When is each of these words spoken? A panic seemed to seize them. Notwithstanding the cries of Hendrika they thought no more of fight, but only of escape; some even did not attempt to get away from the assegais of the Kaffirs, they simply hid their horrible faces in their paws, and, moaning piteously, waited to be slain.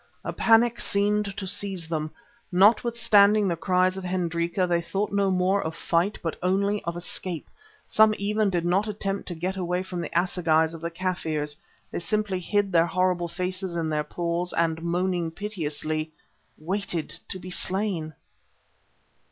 A 0.25 0.33
panic 0.33 0.79
seemed 0.79 1.37
to 1.37 1.45
seize 1.45 1.87
them. 1.87 2.09
Notwithstanding 2.51 3.47
the 3.47 3.55
cries 3.55 3.97
of 3.97 4.03
Hendrika 4.03 4.65
they 4.65 4.81
thought 4.81 5.11
no 5.13 5.29
more 5.29 5.61
of 5.61 5.75
fight, 5.75 6.17
but 6.23 6.39
only 6.41 6.83
of 6.85 6.97
escape; 6.97 7.47
some 7.85 8.15
even 8.17 8.49
did 8.49 8.65
not 8.65 8.87
attempt 8.87 9.27
to 9.27 9.35
get 9.35 9.57
away 9.57 9.83
from 9.83 10.01
the 10.01 10.09
assegais 10.17 10.73
of 10.73 10.81
the 10.81 10.89
Kaffirs, 10.89 11.55
they 11.91 11.99
simply 11.99 12.39
hid 12.39 12.71
their 12.71 12.87
horrible 12.87 13.27
faces 13.27 13.75
in 13.75 13.89
their 13.89 14.03
paws, 14.03 14.53
and, 14.53 14.81
moaning 14.81 15.29
piteously, 15.29 16.11
waited 16.57 17.19
to 17.29 17.37
be 17.37 17.51
slain. 17.51 18.15